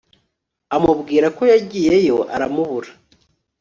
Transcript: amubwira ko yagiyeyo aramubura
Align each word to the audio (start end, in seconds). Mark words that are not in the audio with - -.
amubwira 0.75 1.27
ko 1.37 1.43
yagiyeyo 1.51 2.17
aramubura 2.35 2.91